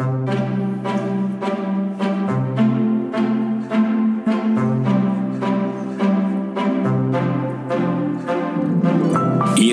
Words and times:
I 0.00 0.02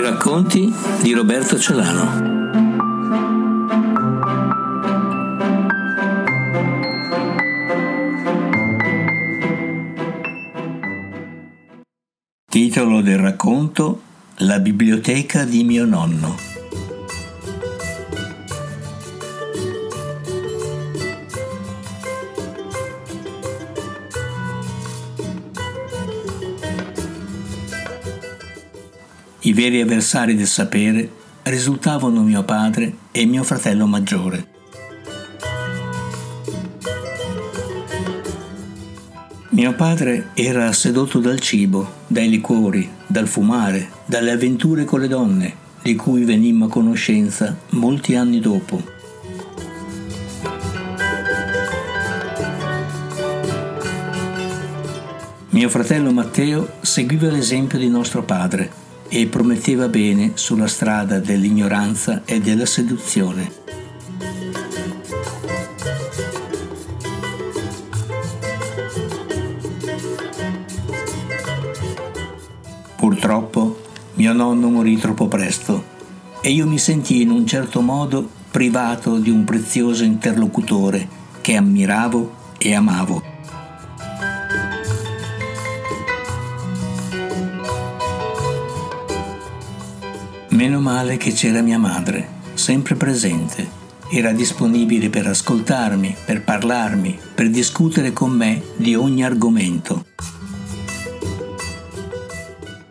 racconti 0.02 0.70
di 1.02 1.14
Roberto 1.14 1.58
Celano. 1.58 2.26
Titolo 12.50 13.00
del 13.00 13.18
racconto 13.18 14.02
La 14.40 14.60
biblioteca 14.60 15.46
di 15.46 15.64
mio 15.64 15.86
nonno. 15.86 16.57
Veri 29.58 29.82
avversari 29.82 30.36
del 30.36 30.46
sapere 30.46 31.10
risultavano 31.42 32.22
mio 32.22 32.44
padre 32.44 32.94
e 33.12 33.26
mio 33.26 33.44
fratello 33.44 33.88
maggiore. 33.88 34.50
Mio 39.50 39.74
padre 39.74 40.30
era 40.36 40.72
sedotto 40.74 41.18
dal 41.18 41.40
cibo, 41.40 41.94
dai 42.06 42.30
liquori, 42.30 42.88
dal 43.08 43.28
fumare, 43.28 43.90
dalle 44.06 44.30
avventure 44.30 44.86
con 44.86 45.00
le 45.00 45.08
donne, 45.08 45.56
di 45.82 45.96
cui 45.96 46.24
venimmo 46.24 46.66
a 46.66 46.70
conoscenza 46.70 47.58
molti 47.70 48.14
anni 48.14 48.40
dopo. 48.40 48.80
Mio 55.50 55.70
fratello 55.70 56.12
Matteo 56.12 56.74
seguiva 56.82 57.32
l'esempio 57.32 57.80
di 57.80 57.90
nostro 57.90 58.22
padre 58.22 58.86
e 59.10 59.28
prometteva 59.28 59.88
bene 59.88 60.32
sulla 60.36 60.68
strada 60.68 61.20
dell'ignoranza 61.20 62.24
e 62.26 62.40
della 62.40 62.66
seduzione. 62.66 63.52
Purtroppo 72.96 73.82
mio 74.16 74.34
nonno 74.34 74.70
morì 74.70 74.98
troppo 74.98 75.28
presto 75.28 75.96
e 76.42 76.52
io 76.52 76.68
mi 76.68 76.80
sentii 76.80 77.22
in 77.22 77.30
un 77.30 77.46
certo 77.46 77.82
modo 77.82 78.28
privato 78.50 79.18
di 79.18 79.30
un 79.30 79.44
prezioso 79.44 80.04
interlocutore 80.04 81.08
che 81.42 81.56
ammiravo 81.56 82.36
e 82.58 82.74
amavo. 82.74 83.37
Meno 90.58 90.80
male 90.80 91.18
che 91.18 91.34
c'era 91.34 91.62
mia 91.62 91.78
madre, 91.78 92.28
sempre 92.56 92.96
presente. 92.96 93.70
Era 94.10 94.32
disponibile 94.32 95.08
per 95.08 95.28
ascoltarmi, 95.28 96.16
per 96.26 96.42
parlarmi, 96.42 97.16
per 97.36 97.52
discutere 97.52 98.12
con 98.12 98.32
me 98.32 98.64
di 98.76 98.96
ogni 98.96 99.24
argomento. 99.24 100.04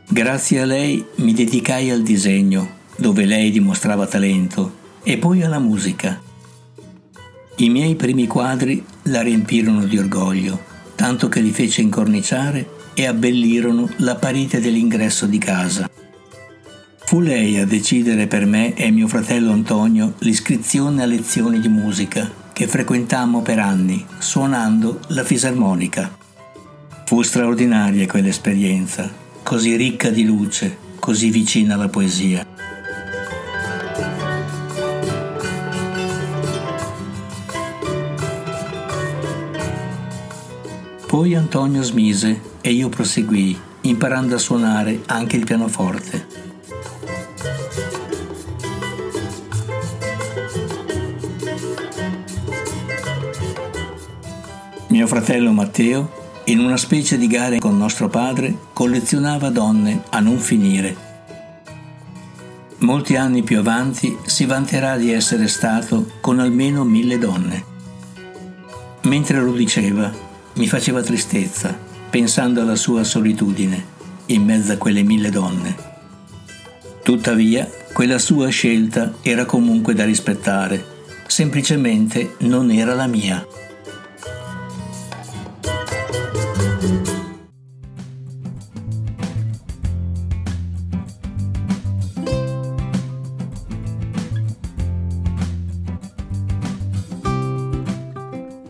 Grazie 0.06 0.60
a 0.60 0.64
lei 0.64 1.04
mi 1.16 1.32
dedicai 1.32 1.90
al 1.90 2.02
disegno, 2.02 2.68
dove 2.94 3.24
lei 3.24 3.50
dimostrava 3.50 4.06
talento, 4.06 4.76
e 5.02 5.18
poi 5.18 5.42
alla 5.42 5.58
musica. 5.58 6.22
I 7.56 7.68
miei 7.68 7.96
primi 7.96 8.28
quadri 8.28 8.84
la 9.06 9.22
riempirono 9.22 9.86
di 9.86 9.98
orgoglio, 9.98 10.62
tanto 10.94 11.28
che 11.28 11.40
li 11.40 11.50
fece 11.50 11.80
incorniciare 11.80 12.68
e 12.94 13.06
abbellirono 13.06 13.90
la 13.96 14.14
parete 14.14 14.60
dell'ingresso 14.60 15.26
di 15.26 15.38
casa. 15.38 15.90
Fu 17.16 17.22
lei 17.22 17.58
a 17.58 17.64
decidere 17.64 18.26
per 18.26 18.44
me 18.44 18.74
e 18.74 18.90
mio 18.90 19.08
fratello 19.08 19.50
Antonio 19.50 20.16
l'iscrizione 20.18 21.02
a 21.02 21.06
lezioni 21.06 21.60
di 21.60 21.68
musica 21.68 22.30
che 22.52 22.66
frequentammo 22.66 23.40
per 23.40 23.58
anni, 23.58 24.04
suonando 24.18 25.00
la 25.08 25.24
fisarmonica. 25.24 26.14
Fu 27.06 27.22
straordinaria 27.22 28.06
quell'esperienza, 28.06 29.10
così 29.42 29.76
ricca 29.76 30.10
di 30.10 30.26
luce, 30.26 30.76
così 30.98 31.30
vicina 31.30 31.72
alla 31.72 31.88
poesia. 31.88 32.46
Poi 41.06 41.34
Antonio 41.34 41.82
smise 41.82 42.40
e 42.60 42.72
io 42.72 42.90
proseguii, 42.90 43.58
imparando 43.80 44.34
a 44.34 44.38
suonare 44.38 45.00
anche 45.06 45.36
il 45.36 45.46
pianoforte. 45.46 46.35
Mio 54.96 55.06
fratello 55.06 55.52
Matteo 55.52 56.40
in 56.44 56.58
una 56.58 56.78
specie 56.78 57.18
di 57.18 57.26
gara 57.26 57.58
con 57.58 57.76
nostro 57.76 58.08
padre, 58.08 58.56
collezionava 58.72 59.50
donne 59.50 60.04
a 60.08 60.20
non 60.20 60.38
finire. 60.38 60.96
Molti 62.78 63.14
anni 63.14 63.42
più 63.42 63.58
avanti 63.58 64.16
si 64.24 64.46
vanterà 64.46 64.96
di 64.96 65.12
essere 65.12 65.48
stato 65.48 66.12
con 66.22 66.38
almeno 66.38 66.82
mille 66.82 67.18
donne. 67.18 67.62
Mentre 69.02 69.38
lo 69.38 69.52
diceva, 69.52 70.10
mi 70.54 70.66
faceva 70.66 71.02
tristezza, 71.02 71.78
pensando 72.08 72.62
alla 72.62 72.76
sua 72.76 73.04
solitudine, 73.04 73.84
in 74.26 74.44
mezzo 74.44 74.72
a 74.72 74.78
quelle 74.78 75.02
mille 75.02 75.28
donne. 75.28 75.76
Tuttavia, 77.02 77.70
quella 77.92 78.18
sua 78.18 78.48
scelta 78.48 79.12
era 79.20 79.44
comunque 79.44 79.92
da 79.92 80.06
rispettare, 80.06 80.82
semplicemente 81.26 82.36
non 82.38 82.70
era 82.70 82.94
la 82.94 83.06
mia. 83.06 83.46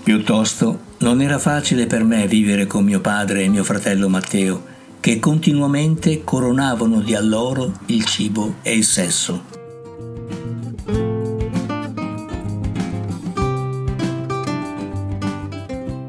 Piuttosto, 0.07 0.83
non 0.99 1.21
era 1.21 1.41
facile 1.41 1.87
per 1.87 2.05
me 2.05 2.29
vivere 2.29 2.69
con 2.69 2.85
mio 2.85 3.01
padre 3.01 3.43
e 3.43 3.49
mio 3.49 3.65
fratello 3.65 4.09
Matteo, 4.09 4.65
che 5.01 5.19
continuamente 5.19 6.23
coronavano 6.23 7.01
di 7.01 7.13
alloro 7.17 7.73
il 7.87 8.05
cibo 8.05 8.55
e 8.63 8.77
il 8.77 8.85
sesso. 8.85 9.43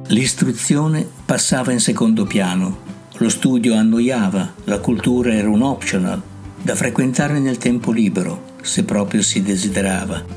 L'istruzione 0.10 1.10
passava 1.26 1.72
in 1.72 1.80
secondo 1.80 2.26
piano, 2.26 2.78
lo 3.14 3.30
studio 3.30 3.74
annoiava, 3.74 4.54
la 4.66 4.78
cultura 4.78 5.34
era 5.34 5.50
un 5.50 5.64
optional, 5.64 6.22
da 6.62 6.76
frequentare 6.76 7.40
nel 7.40 7.58
tempo 7.58 7.92
libero, 7.92 8.58
se 8.62 8.84
proprio 8.84 9.24
si 9.24 9.42
desiderava. 9.42 10.37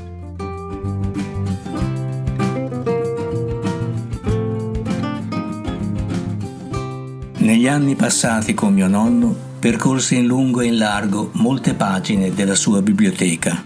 Negli 7.51 7.67
anni 7.67 7.97
passati 7.97 8.53
con 8.53 8.73
mio 8.73 8.87
nonno 8.87 9.35
percorsi 9.59 10.15
in 10.15 10.25
lungo 10.25 10.61
e 10.61 10.67
in 10.67 10.77
largo 10.77 11.31
molte 11.33 11.73
pagine 11.73 12.33
della 12.33 12.55
sua 12.55 12.81
biblioteca. 12.81 13.61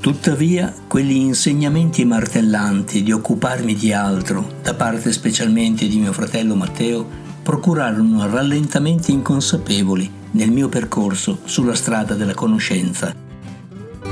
Tuttavia, 0.00 0.74
quegli 0.88 1.14
insegnamenti 1.14 2.04
martellanti 2.04 3.04
di 3.04 3.12
occuparmi 3.12 3.76
di 3.76 3.92
altro, 3.92 4.54
da 4.60 4.74
parte 4.74 5.12
specialmente 5.12 5.86
di 5.86 5.98
mio 5.98 6.12
fratello 6.12 6.56
Matteo, 6.56 7.06
procurarono 7.44 8.28
rallentamenti 8.28 9.12
inconsapevoli 9.12 10.10
nel 10.32 10.50
mio 10.50 10.68
percorso 10.68 11.38
sulla 11.44 11.76
strada 11.76 12.14
della 12.14 12.34
conoscenza. 12.34 13.14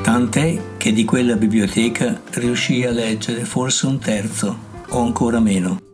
Tant'è 0.03 0.76
che 0.76 0.93
di 0.93 1.05
quella 1.05 1.35
biblioteca 1.35 2.23
riuscii 2.31 2.85
a 2.85 2.93
leggere 2.93 3.44
forse 3.44 3.87
un 3.87 3.99
terzo 3.99 4.56
o 4.91 5.03
ancora 5.03 5.41
meno. 5.41 5.86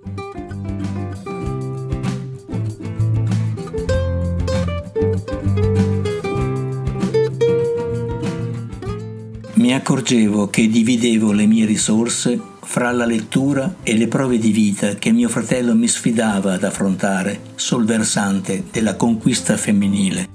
Accorgevo 9.75 10.49
che 10.49 10.69
dividevo 10.69 11.33
le 11.33 11.47
mie 11.47 11.67
risorse 11.67 12.41
fra 12.63 12.91
la 12.91 13.05
lettura 13.05 13.77
e 13.83 13.97
le 13.97 14.09
prove 14.09 14.39
di 14.39 14.51
vita 14.51 14.95
che 14.95 15.13
mio 15.13 15.29
fratello 15.29 15.75
mi 15.75 15.89
sfidava 15.89 16.55
ad 16.55 16.65
affrontare 16.65 17.41
sul 17.55 17.85
versante 17.85 18.65
della 18.71 18.97
conquista 18.97 19.57
femminile. 19.57 20.29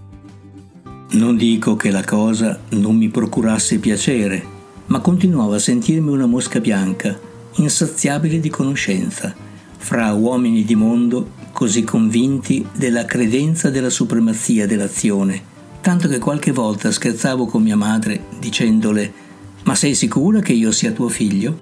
Non 1.12 1.36
dico 1.36 1.76
che 1.76 1.90
la 1.90 2.04
cosa 2.04 2.60
non 2.70 2.96
mi 2.96 3.10
procurasse 3.10 3.80
piacere, 3.80 4.46
ma 4.88 5.00
continuavo 5.00 5.54
a 5.54 5.60
sentirmi 5.60 6.10
una 6.10 6.26
mosca 6.26 6.60
bianca, 6.60 7.18
insaziabile 7.56 8.40
di 8.40 8.50
conoscenza, 8.50 9.34
fra 9.78 10.12
uomini 10.14 10.64
di 10.64 10.76
mondo 10.76 11.32
così 11.54 11.84
convinti 11.84 12.68
della 12.76 13.06
credenza 13.06 13.70
della 13.70 13.90
supremazia 13.90 14.68
dell'azione, 14.68 15.42
tanto 15.82 16.08
che 16.08 16.20
qualche 16.20 16.52
volta 16.52 16.92
scherzavo 16.92 17.46
con 17.46 17.64
mia 17.64 17.78
madre 17.78 18.26
dicendole 18.40 19.26
Ma 19.68 19.76
sei 19.76 19.96
sicura 19.96 20.40
che 20.40 20.54
io 20.54 20.72
sia 20.72 20.94
tuo 20.94 21.10
figlio? 21.10 21.60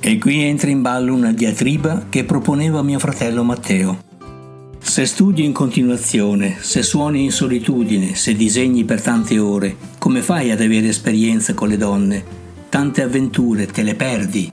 E 0.00 0.18
qui 0.18 0.40
entra 0.40 0.70
in 0.70 0.80
ballo 0.80 1.12
una 1.12 1.32
diatriba 1.32 2.06
che 2.08 2.24
proponeva 2.24 2.82
mio 2.82 2.98
fratello 2.98 3.44
Matteo. 3.44 4.04
Se 4.78 5.04
studi 5.04 5.44
in 5.44 5.52
continuazione, 5.52 6.56
se 6.60 6.82
suoni 6.82 7.22
in 7.24 7.32
solitudine, 7.32 8.14
se 8.14 8.34
disegni 8.34 8.84
per 8.86 9.02
tante 9.02 9.38
ore, 9.38 9.76
come 9.98 10.22
fai 10.22 10.50
ad 10.50 10.62
avere 10.62 10.88
esperienza 10.88 11.52
con 11.52 11.68
le 11.68 11.76
donne? 11.76 12.24
Tante 12.70 13.02
avventure 13.02 13.66
te 13.66 13.82
le 13.82 13.94
perdi. 13.94 14.50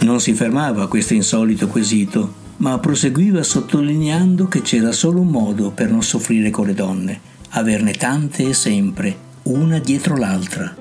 Non 0.00 0.20
si 0.20 0.34
fermava 0.34 0.82
a 0.82 0.88
questo 0.88 1.14
insolito 1.14 1.68
quesito, 1.68 2.40
ma 2.62 2.78
proseguiva 2.78 3.42
sottolineando 3.42 4.46
che 4.46 4.62
c'era 4.62 4.92
solo 4.92 5.20
un 5.20 5.26
modo 5.26 5.72
per 5.72 5.90
non 5.90 6.02
soffrire 6.02 6.50
con 6.50 6.66
le 6.66 6.74
donne, 6.74 7.20
averne 7.50 7.92
tante 7.92 8.48
e 8.48 8.54
sempre, 8.54 9.16
una 9.42 9.80
dietro 9.80 10.16
l'altra. 10.16 10.72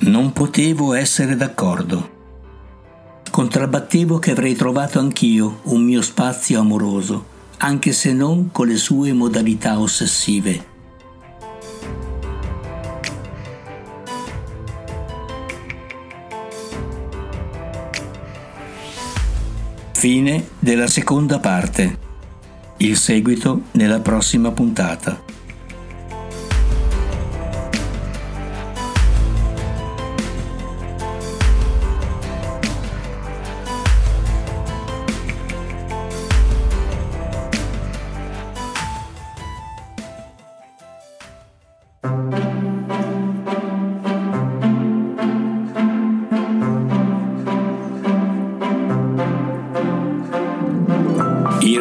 Non 0.00 0.32
potevo 0.34 0.92
essere 0.92 1.34
d'accordo. 1.36 2.13
Contrabbattevo 3.34 4.20
che 4.20 4.30
avrei 4.30 4.54
trovato 4.54 5.00
anch'io 5.00 5.58
un 5.64 5.82
mio 5.82 6.02
spazio 6.02 6.60
amoroso, 6.60 7.26
anche 7.56 7.90
se 7.90 8.12
non 8.12 8.52
con 8.52 8.68
le 8.68 8.76
sue 8.76 9.12
modalità 9.12 9.80
ossessive. 9.80 10.64
Fine 19.94 20.48
della 20.60 20.86
seconda 20.86 21.40
parte. 21.40 21.98
Il 22.76 22.96
seguito 22.96 23.62
nella 23.72 23.98
prossima 23.98 24.52
puntata. 24.52 25.33